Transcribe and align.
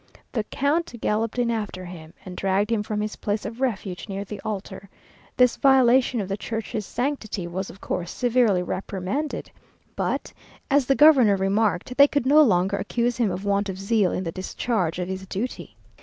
The 0.31 0.43
count 0.45 0.99
galloped 0.99 1.37
in 1.37 1.51
after 1.51 1.85
him, 1.85 2.15
and 2.25 2.35
dragged 2.35 2.71
him 2.71 2.81
from 2.81 3.01
his 3.01 3.17
place 3.17 3.45
of 3.45 3.61
refuge 3.61 4.09
near 4.09 4.25
the 4.25 4.39
altar. 4.43 4.89
This 5.37 5.57
violation 5.57 6.19
of 6.19 6.27
the 6.27 6.37
church's 6.37 6.87
sanctity 6.87 7.45
was, 7.45 7.69
of 7.69 7.81
course, 7.81 8.09
severely 8.09 8.63
reprimanded, 8.63 9.51
but, 9.95 10.33
as 10.71 10.87
the 10.87 10.95
governor 10.95 11.35
remarked, 11.35 11.95
they 11.97 12.07
could 12.07 12.25
no 12.25 12.41
longer 12.41 12.77
accuse 12.77 13.17
him 13.17 13.29
of 13.29 13.45
want 13.45 13.69
of 13.69 13.77
zeal 13.77 14.11
in 14.11 14.23
the 14.23 14.31
discharge 14.31 14.97
of 14.97 15.07
his 15.07 15.27
duty. 15.27 15.75